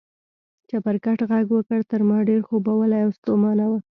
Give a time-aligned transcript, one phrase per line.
[0.69, 3.73] چپرکټ غږ وکړ، تر ما ډېر خوبولی او ستومانه و.